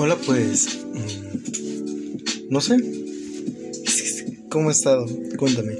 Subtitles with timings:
[0.00, 0.78] Hola, pues.
[0.94, 2.76] mm, No sé.
[4.48, 5.06] ¿Cómo has estado?
[5.36, 5.74] Cuéntame.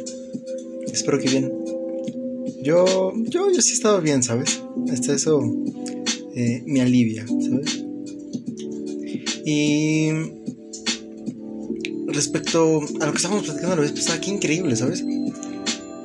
[0.93, 1.53] Espero que bien.
[2.65, 4.61] Yo, yo, yo sí he estado bien, ¿sabes?
[4.93, 5.41] Hasta eso
[6.35, 7.85] eh, me alivia, ¿sabes?
[9.47, 10.09] Y
[12.09, 15.05] respecto a lo que estábamos platicando la vez pasada, qué increíble, ¿sabes?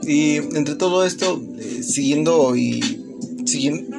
[0.04, 2.80] Y entre todo esto, eh, siguiendo y
[3.46, 3.98] siguiendo,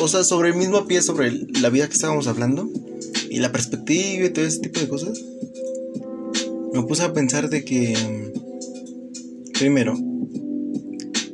[0.00, 2.70] o sea, sobre el mismo pie, sobre la vida que estábamos hablando
[3.36, 5.22] y la perspectiva y todo ese tipo de cosas,
[6.72, 7.94] me puse a pensar de que,
[9.52, 9.94] primero,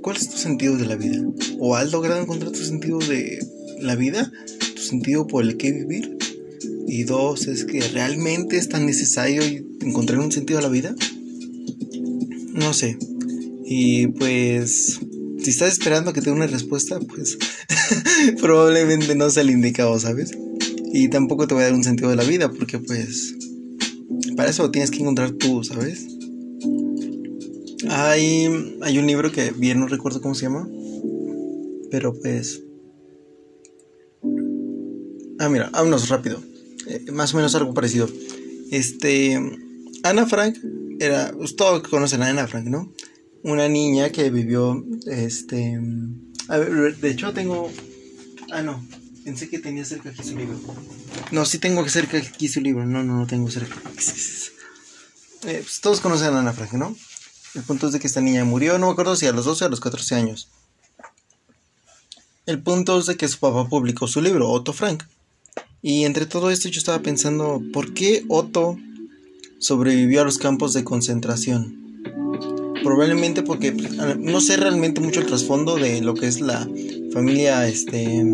[0.00, 1.22] ¿cuál es tu sentido de la vida?
[1.60, 3.38] ¿O has logrado encontrar tu sentido de
[3.78, 4.32] la vida?
[4.74, 6.18] ¿Tu sentido por el que vivir?
[6.88, 9.40] Y dos, es que realmente es tan necesario
[9.80, 10.96] encontrar un sentido a la vida?
[12.52, 12.98] No sé.
[13.64, 14.98] Y pues,
[15.38, 17.38] si estás esperando que te una respuesta, pues
[18.40, 20.32] probablemente no sea el indicado, ¿sabes?
[20.92, 23.34] Y tampoco te voy a dar un sentido de la vida, porque pues,
[24.36, 26.06] para eso tienes que encontrar tú, ¿sabes?
[27.88, 30.68] Hay, hay un libro que bien no recuerdo cómo se llama,
[31.90, 32.62] pero pues...
[35.38, 36.42] Ah, mira, vámonos rápido.
[36.86, 38.08] Eh, más o menos algo parecido.
[38.70, 39.40] Este,
[40.02, 40.58] Ana Frank
[41.00, 42.92] era, pues, todos conocen a Ana Frank, ¿no?
[43.42, 45.80] Una niña que vivió, este,
[46.48, 47.70] a ver, de hecho tengo,
[48.52, 48.86] ah no,
[49.24, 50.58] pensé que tenía cerca aquí su libro.
[51.30, 53.76] No, sí tengo cerca aquí su libro, no, no, no tengo cerca.
[55.44, 56.94] Eh, pues, todos conocen a Ana Frank, ¿no?
[57.54, 59.64] El punto es de que esta niña murió, no me acuerdo si a los 12
[59.64, 60.48] o a los 14 años.
[62.46, 65.04] El punto es de que su papá publicó su libro, Otto Frank.
[65.82, 68.78] Y entre todo esto yo estaba pensando, ¿por qué Otto
[69.58, 72.02] sobrevivió a los campos de concentración?
[72.82, 76.68] Probablemente porque pues, no sé realmente mucho el trasfondo de lo que es la
[77.12, 78.24] familia este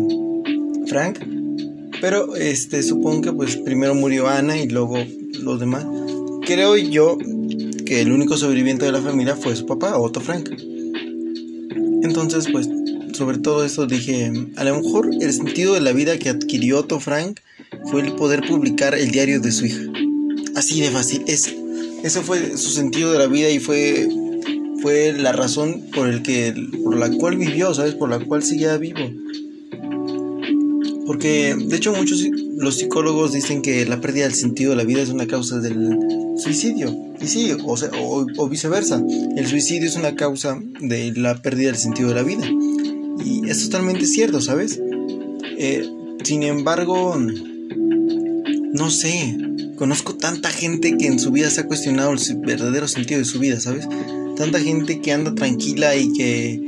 [0.89, 1.19] Frank,
[2.01, 4.97] pero este supongo que pues primero murió Ana y luego
[5.41, 5.85] los demás.
[6.45, 7.17] Creo yo
[7.85, 10.49] que el único sobreviviente de la familia fue su papá, Otto Frank.
[12.01, 12.67] Entonces, pues
[13.13, 16.99] sobre todo esto dije, a lo mejor el sentido de la vida que adquirió Otto
[16.99, 17.39] Frank
[17.91, 19.81] fue el poder publicar el diario de su hija.
[20.55, 21.57] Así de fácil, ese,
[22.03, 24.07] ese fue su sentido de la vida y fue,
[24.81, 26.53] fue la razón por, el que,
[26.83, 27.93] por la cual vivió, ¿sabes?
[27.95, 28.99] Por la cual seguía vivo.
[31.09, 32.23] Porque, de hecho, muchos
[32.55, 35.97] los psicólogos dicen que la pérdida del sentido de la vida es una causa del
[36.37, 36.95] suicidio.
[37.19, 39.03] Y sí, o, sea, o, viceversa.
[39.35, 42.47] El suicidio es una causa de la pérdida del sentido de la vida.
[43.25, 44.79] Y es totalmente cierto, ¿sabes?
[45.57, 45.89] Eh,
[46.23, 47.17] sin embargo,
[48.73, 49.35] no sé,
[49.77, 53.39] conozco tanta gente que en su vida se ha cuestionado el verdadero sentido de su
[53.39, 53.87] vida, ¿sabes?
[54.37, 56.61] Tanta gente que anda tranquila y que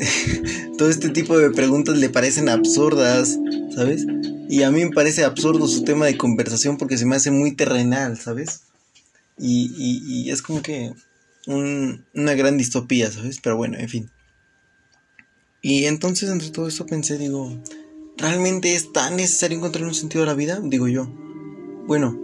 [0.78, 3.36] todo este tipo de preguntas le parecen absurdas,
[3.74, 4.06] ¿sabes?
[4.48, 7.52] Y a mí me parece absurdo su tema de conversación porque se me hace muy
[7.56, 8.62] terrenal, ¿sabes?
[9.38, 10.92] Y, y- y es como que
[11.46, 13.40] un- una gran distopía, ¿sabes?
[13.42, 14.10] Pero bueno, en fin.
[15.62, 17.50] Y entonces entre todo esto pensé, digo,
[18.18, 20.60] ¿realmente es tan necesario encontrar un sentido a la vida?
[20.62, 21.06] Digo yo.
[21.86, 22.20] Bueno,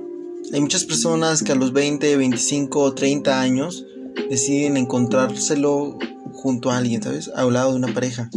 [0.53, 3.87] hay muchas personas que a los 20, 25 o 30 años
[4.29, 5.99] deciden encontrárselo
[6.33, 7.31] junto a alguien, ¿sabes?
[7.35, 8.31] Al lado de una pareja.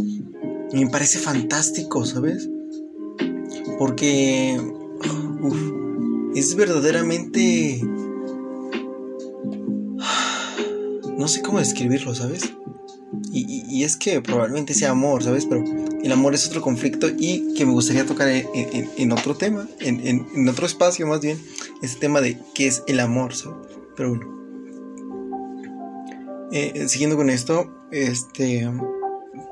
[0.72, 2.48] Y me parece fantástico, ¿sabes?
[3.78, 4.60] Porque
[5.42, 5.56] uf,
[6.34, 7.80] es verdaderamente...
[11.16, 12.52] No sé cómo describirlo, ¿sabes?
[13.32, 15.46] Y, y- es que probablemente sea amor, ¿sabes?
[15.46, 15.62] Pero
[16.02, 20.48] el amor es otro conflicto y que me gustaría tocar en, otro tema, en, en-
[20.48, 21.38] otro espacio más bien,
[21.82, 23.56] ese tema de qué es el amor, ¿sabes?
[23.96, 24.34] Pero bueno.
[26.52, 28.68] Eh, eh, siguiendo con esto, este,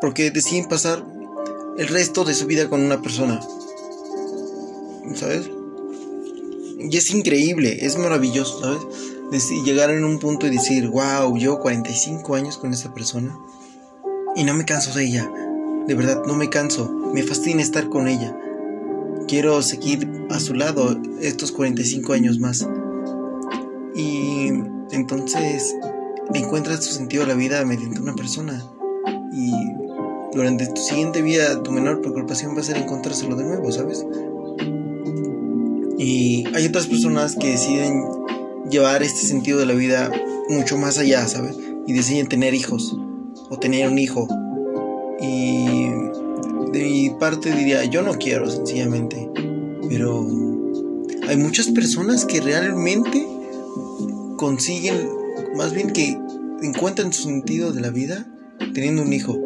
[0.01, 1.05] porque deciden pasar
[1.79, 3.41] el resto de su vida con una persona,
[5.15, 5.51] ¿sabes?
[6.79, 8.83] Y es increíble, es maravilloso, ¿sabes?
[9.31, 13.37] Deci- llegar en un punto y decir, wow, llevo 45 años con esta persona
[14.37, 15.31] y no me canso de ella.
[15.87, 16.91] De verdad, no me canso.
[17.13, 18.37] Me fascina estar con ella.
[19.29, 22.67] Quiero seguir a su lado estos 45 años más.
[23.95, 24.49] Y
[24.91, 25.77] entonces
[26.35, 28.65] encuentras tu sentido a la vida mediante una persona.
[29.33, 29.53] Y
[30.35, 34.05] durante tu siguiente vida, tu menor preocupación va a ser encontrárselo de nuevo, ¿sabes?
[36.03, 38.03] Y hay otras personas que deciden
[38.69, 40.11] llevar este sentido de la vida
[40.49, 41.57] mucho más allá, ¿sabes?
[41.87, 42.97] Y deciden tener hijos
[43.49, 44.27] o tener un hijo.
[45.21, 45.87] Y
[46.73, 49.31] de mi parte diría, yo no quiero sencillamente.
[49.89, 50.27] Pero
[51.29, 53.25] hay muchas personas que realmente
[54.39, 55.09] consiguen,
[55.55, 56.19] más bien que
[56.63, 58.27] encuentran su sentido de la vida
[58.75, 59.39] teniendo un hijo.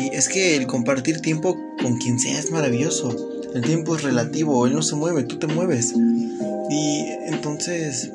[0.00, 3.31] Y es que el compartir tiempo con quien sea es maravilloso.
[3.54, 5.94] El tiempo es relativo, él no se mueve, tú te mueves.
[6.70, 8.10] Y entonces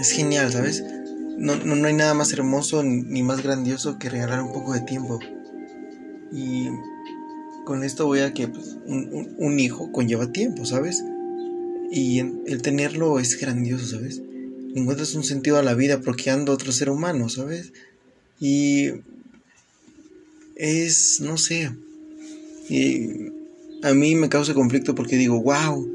[0.00, 0.84] es genial, ¿sabes?
[1.38, 5.20] No, no, hay nada más hermoso ni más grandioso que regalar un poco de tiempo.
[6.32, 6.68] Y
[7.64, 11.04] con esto voy a que pues, un, hijo conlleva tiempo, ¿sabes?
[11.90, 14.20] Y el tenerlo es grandioso, ¿sabes?
[14.74, 17.72] Encuentras un sentido a la vida bloqueando a otro ser humano, ¿sabes?
[18.40, 18.88] Y
[20.56, 21.70] es, no sé,
[22.68, 23.41] y
[23.82, 25.88] a mí me causa conflicto porque digo, wow,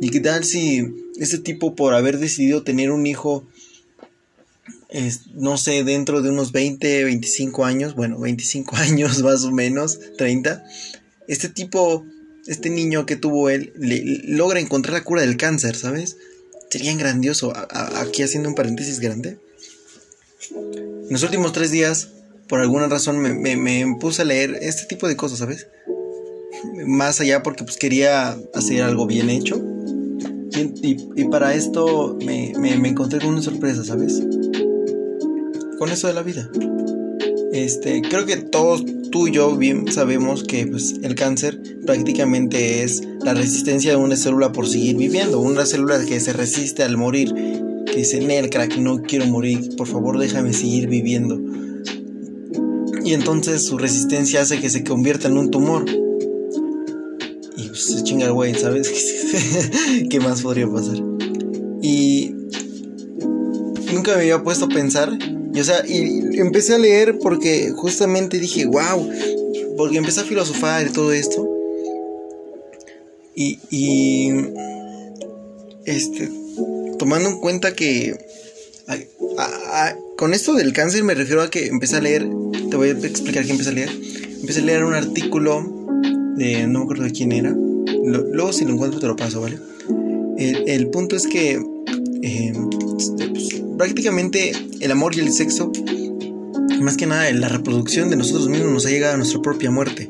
[0.00, 0.82] ¿y qué tal si
[1.18, 3.46] este tipo por haber decidido tener un hijo,
[5.34, 10.64] no sé, dentro de unos 20, 25 años, bueno, 25 años más o menos, 30,
[11.28, 12.04] este tipo,
[12.46, 16.16] este niño que tuvo él, le, logra encontrar la cura del cáncer, ¿sabes?
[16.70, 19.38] Sería grandioso, aquí haciendo un paréntesis grande.
[20.50, 22.08] En los últimos tres días,
[22.48, 25.68] por alguna razón, me, me, puse a leer este tipo de cosas, ¿sabes?
[26.86, 29.62] Más allá porque pues quería hacer algo bien hecho.
[30.82, 34.22] Y, para esto me, me, encontré con una sorpresa, ¿sabes?
[35.78, 36.50] Con eso de la vida.
[37.52, 43.02] Este, creo que todos tú y yo bien sabemos que pues, el cáncer prácticamente es
[43.22, 45.40] la resistencia de una célula por seguir viviendo.
[45.40, 47.34] Una célula que se resiste al morir
[47.86, 51.40] que dice, Nel, crack, no quiero morir, por favor déjame seguir viviendo.
[53.04, 55.84] Y entonces su resistencia hace que se convierta en un tumor.
[57.96, 58.92] Se chinga güey, ¿sabes?
[60.10, 60.96] ¿Qué más podría pasar?
[61.80, 62.30] Y
[63.90, 65.16] nunca me había puesto a pensar.
[65.54, 69.08] Y, o sea, y empecé a leer porque justamente dije, wow,
[69.78, 71.48] porque empecé a filosofar y todo esto.
[73.34, 74.30] Y, y
[75.86, 76.30] este,
[76.98, 78.18] tomando en cuenta que
[80.18, 82.28] con esto del cáncer me refiero a que empecé a leer,
[82.70, 83.90] te voy a explicar qué empecé a leer.
[84.40, 85.64] Empecé a leer un artículo
[86.36, 87.56] de, no me acuerdo de quién era,
[88.06, 89.58] luego si lo encuentro te lo paso, ¿vale?
[90.38, 91.58] El, punto es que
[92.22, 92.52] eh,
[93.32, 95.72] pues, prácticamente el amor y el sexo,
[96.80, 100.08] más que nada la reproducción de nosotros mismos nos ha llegado a nuestra propia muerte.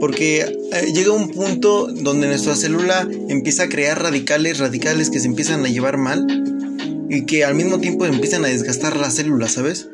[0.00, 5.26] Porque eh, llega un punto donde nuestra célula empieza a crear radicales, radicales que se
[5.26, 6.26] empiezan a llevar mal
[7.10, 9.88] y que al mismo tiempo empiezan a desgastar las células, ¿sabes?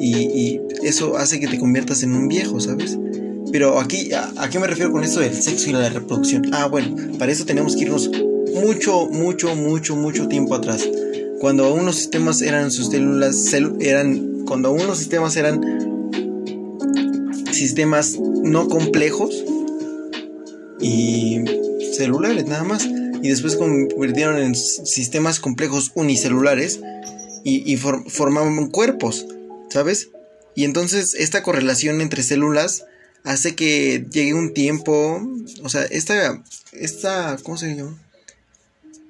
[0.00, 2.98] Y, eso hace que te conviertas en un viejo, ¿sabes?
[3.52, 6.54] Pero aquí, ¿a, qué me refiero con esto del sexo y la reproducción?
[6.54, 8.10] Ah, bueno, para eso tenemos que irnos
[8.54, 10.88] mucho, mucho, mucho, mucho tiempo atrás.
[11.38, 15.60] Cuando aún los sistemas eran sus células, eran, cuando aún los sistemas eran
[17.52, 19.44] sistemas no complejos
[20.80, 21.44] y
[21.94, 22.86] celulares nada más.
[23.22, 26.80] Y después convirtieron en sistemas complejos unicelulares
[27.44, 29.26] y, formaban cuerpos,
[29.68, 30.10] ¿sabes?
[30.54, 32.86] Y entonces esta correlación entre células
[33.24, 35.26] hace que llegue un tiempo,
[35.62, 36.42] o sea, esta,
[36.72, 37.96] esta, ¿cómo se llama?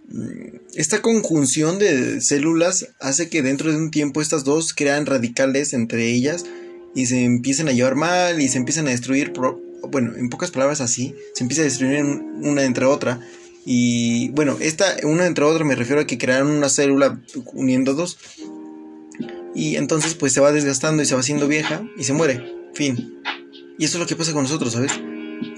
[0.08, 5.72] Mm, esta conjunción de células hace que dentro de un tiempo estas dos crean radicales
[5.72, 6.44] entre ellas
[6.94, 9.32] y se empiecen a llevar mal y se empiezan a destruir,
[9.88, 13.20] bueno, en pocas palabras así, se empieza a destruir una entre otra.
[13.64, 17.20] Y bueno, esta, una entre otra me refiero a que crearon una célula
[17.54, 18.18] uniendo dos.
[19.54, 22.44] Y entonces pues se va desgastando y se va haciendo vieja y se muere.
[22.74, 23.22] Fin.
[23.78, 24.92] Y eso es lo que pasa con nosotros, ¿sabes?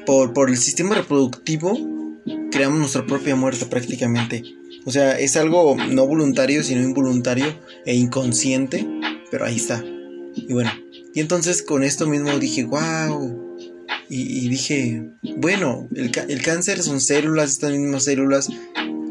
[0.07, 1.77] Por, por el sistema reproductivo
[2.51, 4.45] creamos nuestra propia muerte prácticamente.
[4.85, 7.47] O sea, es algo no voluntario, sino involuntario
[7.85, 8.87] e inconsciente,
[9.31, 9.83] pero ahí está.
[10.37, 10.71] Y bueno,
[11.15, 13.43] y entonces con esto mismo dije, wow.
[14.09, 18.49] Y, dije, bueno, el, el, cáncer son células, estas mismas células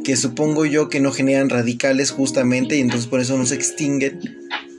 [0.03, 4.19] que supongo yo que no generan radicales justamente y entonces por eso no se extinguen.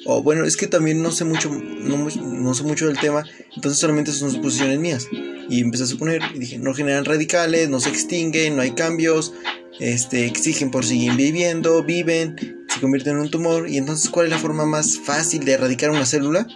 [0.06, 4.12] O bueno, es que también no sé mucho, no, sé mucho del tema, entonces solamente
[4.12, 5.08] son suposiciones mías.
[5.48, 9.32] Y empecé a suponer, y dije, no generan radicales, no se extinguen, no hay cambios,
[9.80, 13.68] este, exigen por seguir viviendo, viven, se convierten en un tumor.
[13.68, 16.46] Y entonces, ¿cuál es la forma más fácil de erradicar una célula?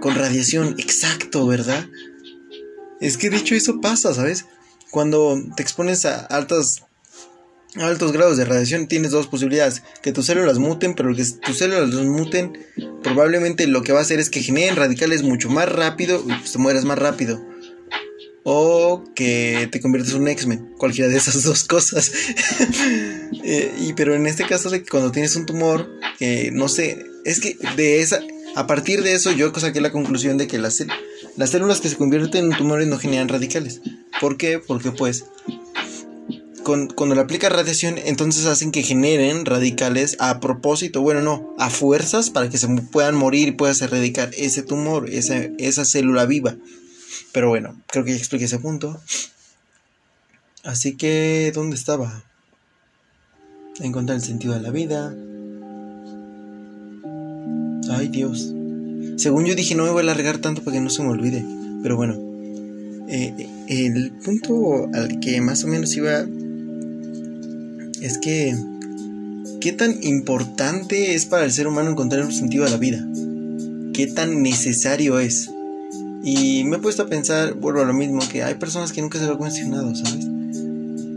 [0.00, 1.86] con radiación, exacto, ¿verdad?
[3.00, 4.46] Es que dicho eso pasa, ¿sabes?
[4.90, 6.82] Cuando te expones a altos
[7.80, 11.92] altos grados de radiación tienes dos posibilidades, que tus células muten, pero que tus células
[12.04, 12.58] muten,
[13.02, 16.52] probablemente lo que va a hacer es que generen radicales mucho más rápido y pues
[16.52, 17.44] te mueras más rápido.
[18.48, 22.12] O que te conviertes en un X-Men, cualquiera de esas dos cosas.
[23.48, 27.04] Eh, y pero en este caso de que cuando tienes un tumor, eh, no sé,
[27.24, 28.20] es que de esa,
[28.56, 30.84] a partir de eso yo saqué la conclusión de que las,
[31.36, 33.82] las células que se convierten en tumores no generan radicales.
[34.20, 34.58] ¿Por qué?
[34.58, 35.26] Porque pues
[36.66, 42.30] cuando le aplica radiación entonces hacen que generen radicales a propósito, bueno no, a fuerzas
[42.30, 46.56] para que se puedan morir y puedas erradicar ese tumor, esa, esa célula viva.
[47.32, 49.00] Pero bueno, creo que ya expliqué ese punto.
[50.64, 52.24] Así que, ¿dónde estaba?
[53.80, 55.14] Encontrar el sentido de la vida.
[57.90, 58.52] Ay Dios.
[59.16, 61.44] Según yo dije, no me voy a alargar tanto para que no se me olvide.
[61.82, 62.14] Pero bueno,
[63.08, 66.26] eh, el punto al que más o menos iba
[68.00, 68.56] es que,
[69.60, 73.06] ¿qué tan importante es para el ser humano encontrar un sentido de la vida?
[73.92, 75.50] ¿Qué tan necesario es?
[76.22, 79.18] Y me he puesto a pensar, vuelvo a lo mismo, que hay personas que nunca
[79.18, 80.26] se lo han cuestionado, ¿sabes?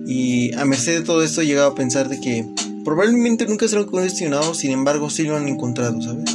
[0.07, 2.45] Y a merced de todo esto he llegado a pensar de que
[2.83, 6.29] probablemente nunca se lo han cuestionado, sin embargo sí lo han encontrado, ¿sabes?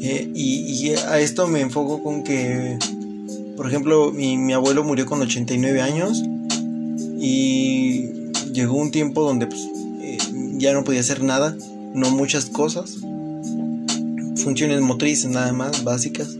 [0.00, 2.78] Eh, y, a esto me enfoco con que,
[3.56, 6.22] por ejemplo, mi, mi, abuelo murió con 89 años
[7.18, 8.10] y
[8.54, 9.68] llegó un tiempo donde pues,
[10.00, 10.18] eh,
[10.56, 11.56] ya no podía hacer nada,
[11.92, 12.96] no muchas cosas,
[14.36, 16.36] funciones motrices nada más, básicas.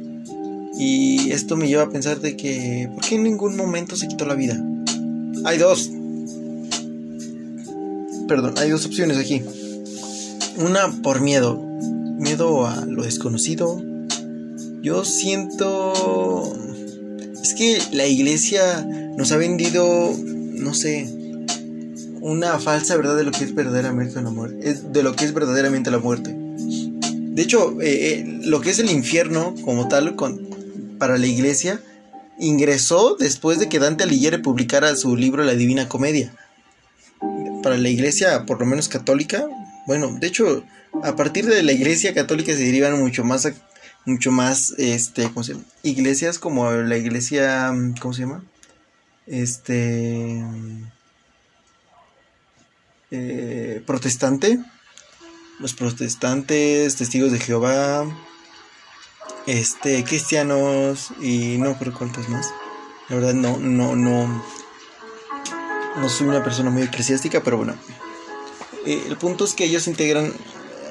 [0.79, 4.25] Y esto me lleva a pensar de que, ¿por qué en ningún momento se quitó
[4.27, 4.61] la vida?
[5.45, 5.91] Hay dos.
[8.27, 9.43] Perdón, hay dos opciones aquí.
[10.57, 11.61] Una por miedo.
[12.19, 13.83] Miedo a lo desconocido.
[14.83, 16.57] Yo siento...
[17.41, 20.13] Es que la iglesia nos ha vendido,
[20.55, 21.07] no sé,
[22.25, 24.75] una falsa verdad de lo que es verdaderamente la muerte.
[24.75, 26.35] De lo que es verdaderamente la muerte.
[26.35, 30.41] De hecho, eh, eh, lo que es el infierno como tal, con,
[30.99, 31.83] para la iglesia
[32.39, 36.35] ingresó después de que Dante Alighieri publicara su libro La Divina Comedia.
[37.63, 39.47] Para la iglesia, por lo menos católica,
[39.87, 40.65] bueno, de hecho,
[41.03, 43.53] a partir de la iglesia católica se derivan mucho más,
[44.07, 45.65] mucho más, este, ¿cómo se llama?
[45.83, 48.43] Iglesias como la iglesia, ¿cómo se llama?
[49.27, 50.43] Este,
[53.17, 54.59] eh, protestante,
[55.61, 58.05] los protestantes, testigos de Jehová,
[59.47, 62.53] este, cristianos y no creo cuántos más.
[63.09, 64.43] La verdad no, no, no,
[65.97, 67.75] no soy una persona muy eclesiástica, pero bueno.
[68.85, 70.33] Eh, el punto es que ellos integran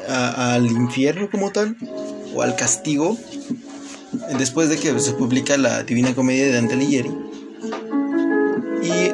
[0.07, 1.75] al infierno como tal,
[2.33, 3.17] o al castigo,
[4.37, 7.11] después de que se publica la Divina Comedia de Dante Alighieri.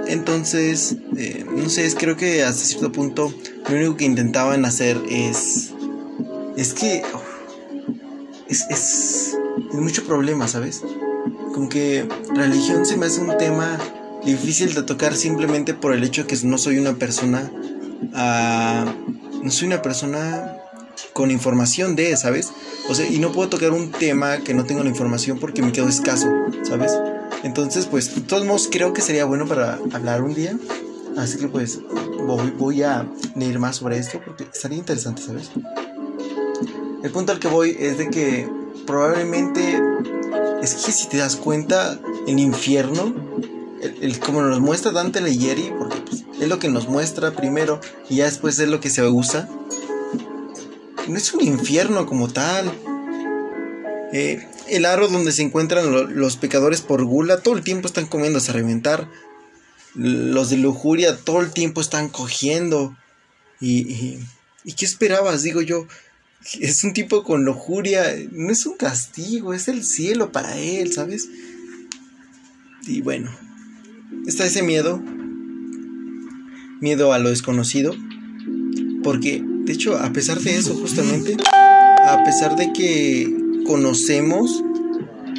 [0.10, 3.32] Entonces, eh, no sé, creo que hasta cierto punto
[3.70, 5.72] lo único que intentaban hacer es...
[6.58, 7.04] Es que
[8.48, 9.38] es, es,
[9.74, 10.82] mucho problema, ¿sabes?
[11.54, 13.78] Como que religión se me hace un tema
[14.25, 17.51] difícil de tocar simplemente por el hecho de que no soy una persona,
[18.01, 20.58] uh, no soy una persona
[21.13, 22.51] con información de, ¿sabes?
[22.89, 25.72] O sea, y no puedo tocar un tema que no tengo la información porque me
[25.72, 26.28] quedo escaso,
[26.63, 26.94] ¿sabes?
[27.43, 30.58] Entonces, pues, de todos modos, creo que sería bueno para hablar un día.
[31.17, 31.79] Así que, pues,
[32.58, 35.50] voy, a leer más sobre esto porque estaría interesante, ¿sabes?
[37.03, 38.48] El punto al que voy es de que
[38.86, 39.81] probablemente
[40.62, 43.13] es que si te das cuenta, el infierno,
[43.81, 47.79] el, como nos muestra Dante Alighieri, porque pues, es lo que nos muestra primero
[48.10, 49.50] y ya después es lo que se usa,
[51.08, 52.72] no es un infierno como tal.
[54.12, 58.38] Eh, el aro donde se encuentran los pecadores por gula, todo el tiempo están comiendo
[58.38, 59.10] hasta reventar.
[59.96, 62.96] Los de lujuria todo el tiempo están cogiendo.
[63.60, 64.20] y,
[64.64, 65.44] ¿Y qué esperabas?
[65.44, 65.88] Digo yo,
[66.60, 71.30] es un tipo con lujuria, no es un castigo, es el cielo para él, ¿sabes?
[72.86, 73.32] Y bueno,
[74.26, 75.02] está ese miedo,
[76.80, 77.96] miedo a lo desconocido,
[79.04, 81.38] porque de hecho, a pesar de eso, justamente,
[82.06, 83.38] a pesar de que
[83.70, 84.64] conocemos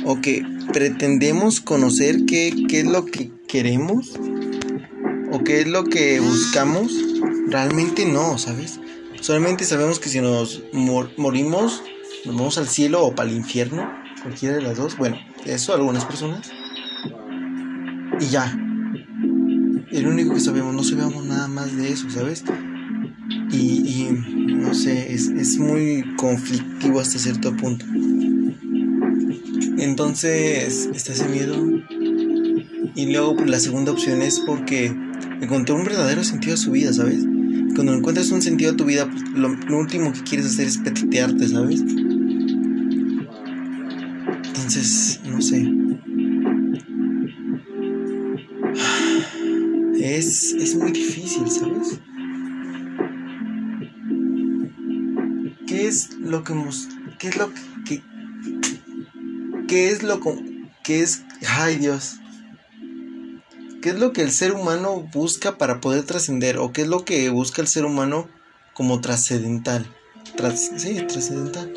[0.04, 4.12] o que pretendemos conocer qué, qué es lo que queremos
[5.32, 6.92] o qué es lo que buscamos,
[7.48, 8.78] realmente no, ¿sabes?
[9.20, 11.82] Solamente sabemos que si nos morimos,
[12.24, 13.90] nos vamos al cielo o para el infierno,
[14.22, 14.96] cualquiera de las dos.
[14.96, 16.52] Bueno, eso algunas personas.
[18.20, 18.56] Y ya.
[19.90, 22.44] El único que sabemos, no sabemos nada más de eso, ¿sabes?
[23.50, 24.08] Y,
[24.46, 27.84] no sé, es, es muy conflictivo hasta cierto punto.
[29.80, 31.56] Entonces, está ese miedo.
[32.94, 34.94] Y luego pues, la segunda opción es porque
[35.40, 37.24] encontró un verdadero sentido a su vida, ¿sabes?
[37.74, 41.48] Cuando encuentras un sentido a tu vida, pues, lo, último que quieres hacer es petetearte,
[41.48, 41.80] ¿sabes?
[44.48, 45.66] Entonces, no sé.
[49.98, 51.98] Es, es muy difícil, ¿sabes?
[55.66, 56.52] ¿Qué es lo que
[57.18, 57.50] qué es lo
[57.86, 58.02] que
[59.70, 60.20] qué es lo
[60.82, 62.16] que es ay Dios
[63.80, 66.58] ¿Qué es lo que el ser humano busca para poder trascender?
[66.58, 68.28] ¿O qué es lo que busca el ser humano
[68.74, 69.86] como trascendental?
[70.54, 71.72] sí, trascendental.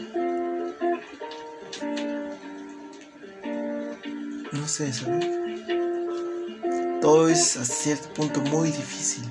[4.51, 5.43] No sé, ¿sabes?
[7.03, 9.23] todo es a cierto punto muy difícil.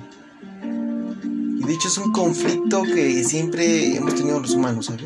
[0.63, 5.05] Y de hecho es un conflicto que siempre hemos tenido los humanos, ¿sabes?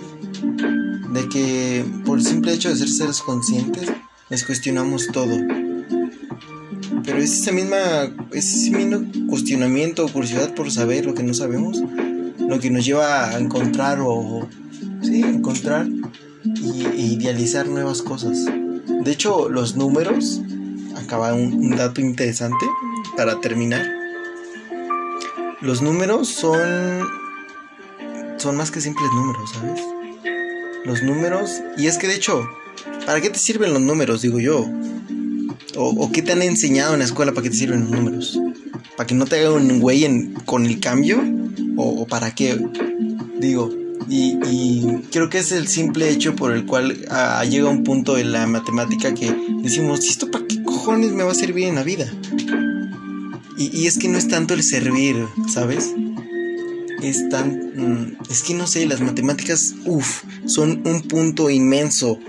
[1.13, 1.85] De que
[2.17, 3.91] por el simple hecho de ser seres conscientes,
[4.29, 5.37] les cuestionamos todo.
[7.03, 8.97] Pero es ese mismo
[9.29, 11.83] cuestionamiento o curiosidad por saber lo que no sabemos,
[12.39, 14.49] lo que nos lleva a encontrar o,
[15.03, 15.87] sí, encontrar
[16.43, 18.45] y, e idealizar nuevas cosas.
[18.45, 20.41] De hecho, los números,
[20.95, 22.65] acaba un, dato interesante
[23.15, 23.85] para terminar.
[25.61, 27.05] Los números son
[28.37, 29.96] son más que simples números, ¿sabes?
[30.87, 32.49] Los números, y es que de hecho,
[33.05, 34.65] ¿para qué te sirven los números, digo yo?
[35.75, 38.39] ¿O, qué te han enseñado en la escuela para qué te sirven los números?
[38.95, 41.21] ¿Para que no te hagan un güey con el cambio?
[41.75, 42.57] ¿O, ¿O, para qué?
[43.37, 43.69] Digo,
[44.07, 44.37] y,
[45.11, 48.47] creo que es el simple hecho por el cual ah, llega un punto en la
[48.47, 52.09] matemática que decimos, ¿y esto para qué cojones me va a servir en la vida?
[53.57, 55.17] Y, es que no es tanto el servir,
[55.53, 55.91] ¿sabes?
[57.03, 57.73] Es tan...
[57.75, 62.19] Mm, es que no sé, las matemáticas, uff, son un punto inmenso,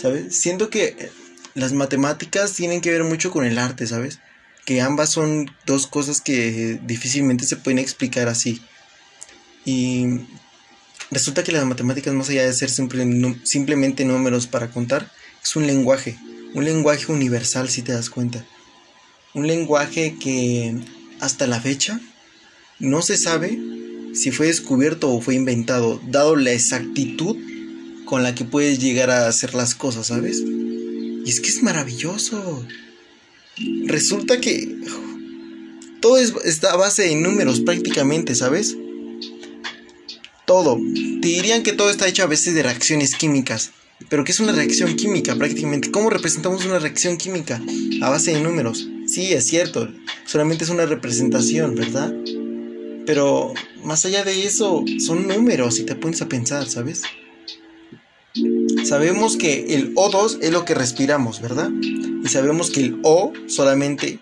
[0.00, 0.36] ¿sabes?
[0.36, 1.10] Siento que
[1.54, 4.20] las matemáticas tienen que ver mucho con el arte, ¿sabes?
[4.64, 8.60] Que ambas son dos cosas que difícilmente se pueden explicar así.
[9.64, 10.20] Y
[11.10, 15.10] Resulta que las matemáticas, más allá de ser simplemente números para contar,
[15.42, 16.18] es un lenguaje,
[16.52, 18.44] un lenguaje universal si te das cuenta.
[19.32, 20.76] Un lenguaje que
[21.20, 21.98] hasta la fecha
[22.78, 23.58] no se sabe
[24.12, 27.36] si fue descubierto o fue inventado, dado la exactitud
[28.08, 30.40] con la que puedes llegar a hacer las cosas, ¿sabes?
[30.40, 32.64] Y es que es maravilloso.
[33.84, 34.76] Resulta que
[36.00, 38.76] todo está a base de números prácticamente, ¿sabes?
[40.48, 40.80] todo.
[41.20, 43.70] Te dirían que todo está hecho a veces de reacciones químicas.
[44.08, 45.90] Pero ¿qué es una reacción química prácticamente?
[45.90, 47.60] ¿Cómo representamos una reacción química?
[48.00, 48.88] A base de números.
[49.06, 49.88] Sí, es cierto.
[50.24, 52.14] Solamente es una representación, ¿verdad?
[53.04, 53.52] Pero
[53.84, 57.02] más allá de eso, son números y te pones a pensar, ¿sabes?
[58.84, 61.70] Sabemos que el O2 es lo que respiramos, ¿verdad?
[61.70, 64.20] Y sabemos que el O solamente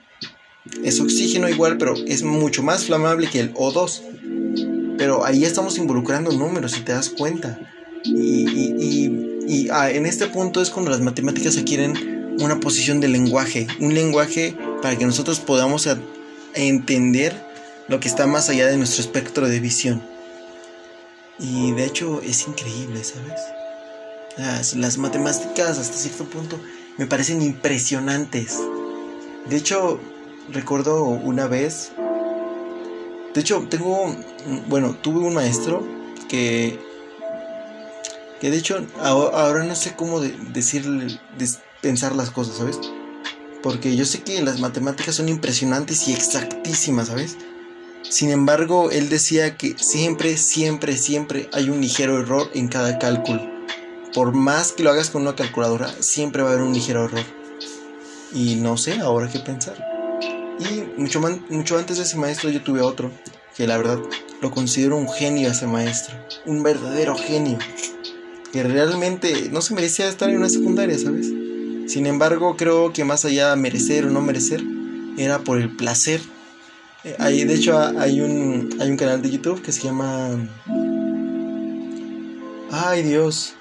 [0.84, 4.96] es oxígeno igual, pero es mucho más flamable que el O2.
[4.98, 7.58] Pero ahí estamos involucrando números, si te das cuenta.
[8.04, 13.94] Y, ah, en este punto es cuando las matemáticas adquieren una posición de lenguaje, un
[13.94, 15.88] lenguaje para que nosotros podamos
[16.54, 17.34] entender
[17.88, 20.02] lo que está más allá de nuestro espectro de visión.
[21.38, 23.40] Y de hecho es increíble, ¿sabes?
[24.36, 26.60] Las, matemáticas hasta cierto punto
[26.98, 28.58] me parecen impresionantes.
[29.48, 30.00] De hecho,
[30.52, 31.92] recuerdo una vez
[33.36, 34.16] de hecho, tengo,
[34.66, 35.86] bueno, tuve un maestro
[36.26, 36.80] que,
[38.40, 41.20] que de hecho ahora no sé cómo decirle,
[41.82, 42.80] pensar las cosas, ¿sabes?
[43.62, 47.36] Porque yo sé que las matemáticas son impresionantes y exactísimas, ¿sabes?
[48.08, 53.55] Sin embargo, él decía que siempre, siempre, siempre hay un ligero error en cada cálculo.
[54.16, 57.20] Por más que lo hagas con una calculadora, siempre va a haber un ligero error.
[58.32, 59.76] Y no sé ahora qué pensar.
[60.58, 63.10] Y mucho, mucho antes de ese maestro yo tuve otro,
[63.54, 63.98] que la verdad
[64.40, 66.14] lo considero un genio ese maestro,
[66.46, 67.58] un verdadero genio,
[68.54, 71.26] que realmente no se merecía estar en una secundaria, ¿sabes?
[71.86, 74.62] Sin embargo, creo que más allá de merecer o no merecer,
[75.18, 76.22] era por el placer.
[77.04, 80.30] Eh, de hecho, hay un, hay un canal de YouTube que se llama...
[82.70, 83.56] Ay Dios.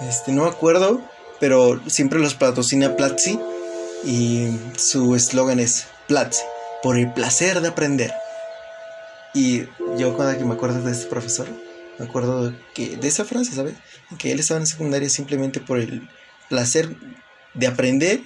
[0.00, 1.02] Este, no me acuerdo,
[1.40, 3.38] pero siempre los patrocina Platzi
[4.04, 6.42] y su eslogan es Platzi,
[6.82, 8.12] por el placer de aprender.
[9.34, 9.64] Y
[9.96, 11.48] yo cuando me acuerdo de este profesor,
[11.98, 13.74] me acuerdo que, de esa frase, ¿sabes?
[14.18, 16.08] Que él estaba en secundaria simplemente por el
[16.48, 16.96] placer
[17.54, 18.22] de aprender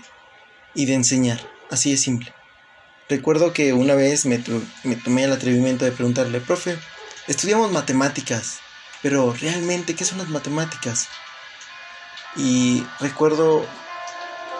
[0.75, 2.33] y de enseñar, así de simple.
[3.09, 4.43] Recuerdo que una vez me,
[4.85, 6.77] me tomé el atrevimiento de preguntarle, profe,
[7.29, 8.59] estudiamos matemáticas,
[9.03, 11.09] pero realmente, ¿qué son las matemáticas?
[12.37, 13.65] Y recuerdo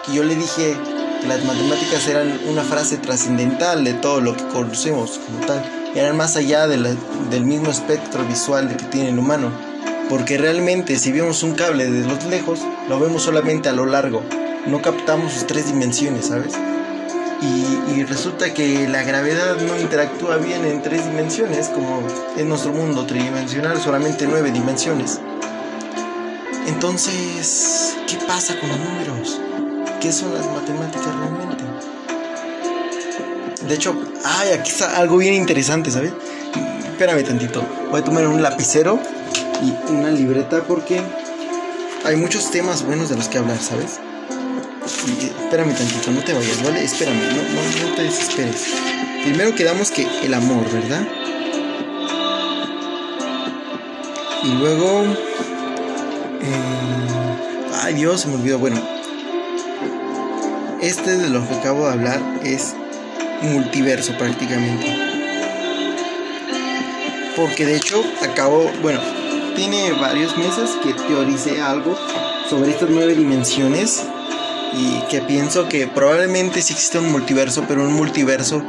[0.05, 0.77] que yo le dije
[1.21, 5.63] que las matemáticas eran una frase trascendental de todo lo que conocemos como tal,
[5.95, 9.51] eran más allá del mismo espectro visual que tiene el humano,
[10.09, 12.59] porque realmente si vemos un cable desde los lejos,
[12.89, 14.23] lo vemos solamente a lo largo,
[14.67, 16.53] no captamos sus tres dimensiones, ¿sabes?
[17.41, 22.01] Y, y, resulta que la gravedad no interactúa bien en tres dimensiones, como
[22.37, 25.19] en nuestro mundo tridimensional, solamente nueve dimensiones.
[26.67, 29.39] Entonces, ¿qué pasa con los números?
[29.99, 31.63] ¿Qué son las matemáticas realmente?
[33.67, 36.13] De hecho, ay, aquí está algo bien interesante, ¿sabes?
[36.91, 37.65] Espérame tantito.
[37.91, 38.99] Voy a tomar un lapicero
[39.61, 41.01] y una libreta porque
[42.05, 43.99] hay muchos temas buenos de los que hablar, ¿sabes?
[44.85, 46.83] espérame tantito, no te vayas, ¿vale?
[46.83, 48.67] Espérame, no, no, no te desesperes.
[49.23, 51.07] Primero quedamos que el amor, ¿verdad?
[54.43, 55.05] Y luego...
[56.43, 58.59] Eh, ay Dios, se me olvidó.
[58.59, 58.79] Bueno,
[60.81, 62.75] este de lo que acabo de hablar es
[63.41, 64.85] multiverso prácticamente.
[67.35, 68.99] Porque de hecho acabo, bueno,
[69.55, 71.97] tiene varios meses que teoricé algo
[72.49, 74.03] sobre estas nueve dimensiones
[74.73, 78.63] y que pienso que probablemente sí existe un multiverso, pero un multiverso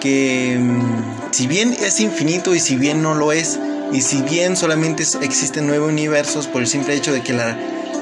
[0.00, 3.58] que mm, si bien es infinito y si bien no lo es,
[3.92, 7.56] y si bien solamente existen nueve universos por el simple hecho de que la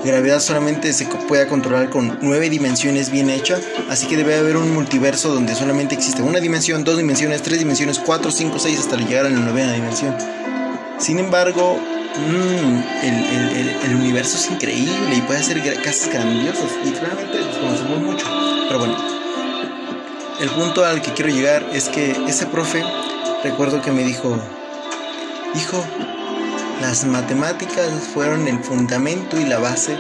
[0.04, 4.72] gravedad solamente se pueda controlar con nueve dimensiones bien hecha, así que debe haber un
[4.72, 9.26] multiverso donde solamente existe una dimensión, dos dimensiones, tres dimensiones, cuatro, cinco, seis hasta llegar
[9.26, 10.16] a la novena dimensión.
[10.98, 11.78] Sin embargo,
[12.18, 12.82] Mm,
[13.84, 18.26] el, universo es increíble y puede hacer casas grandiosas y realmente desconocemos mucho.
[18.68, 18.96] Pero bueno,
[20.40, 22.82] el punto al que quiero llegar es que ese profe,
[23.44, 24.38] recuerdo que me dijo,
[25.54, 25.84] hijo,
[26.80, 29.96] las matemáticas fueron el fundamento y la base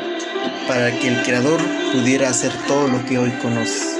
[0.68, 1.60] para que el creador
[1.92, 3.98] pudiera hacer todo lo que hoy conoces.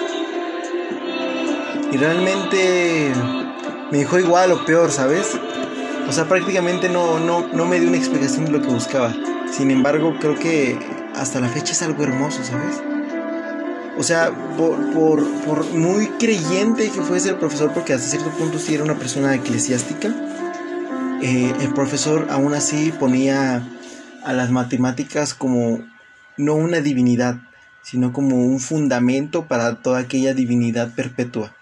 [1.93, 3.13] Y realmente
[3.91, 5.39] me dijo igual o peor, ¿sabes?
[6.09, 9.15] O sea, prácticamente no, no, no me dio una explicación de lo que buscaba.
[9.51, 10.79] Sin embargo, creo que
[11.15, 12.83] hasta la fecha es algo hermoso, ¿sabes?
[13.99, 18.75] O sea, por, por, muy creyente que fuese el profesor, porque hasta cierto punto sí
[18.75, 20.15] era una persona eclesiástica,
[21.23, 23.67] eh, el profesor aún así ponía
[24.25, 25.85] a las matemáticas como
[26.37, 27.41] no una divinidad,
[27.83, 31.55] sino como un fundamento para toda aquella divinidad perpetua.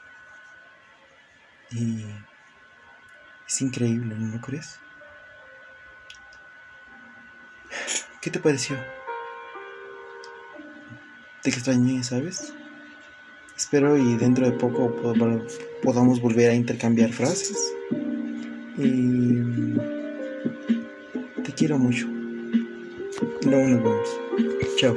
[1.70, 2.04] Y
[3.46, 4.78] es increíble, ¿no crees?
[8.20, 8.76] ¿Qué te pareció?
[11.42, 12.54] Te extrañé, ¿sabes?
[13.56, 14.96] Espero y dentro de poco
[15.82, 17.72] podamos volver a intercambiar frases.
[18.76, 19.42] Y
[21.44, 22.06] te quiero mucho.
[23.46, 24.20] No nos vemos.
[24.76, 24.96] Chao.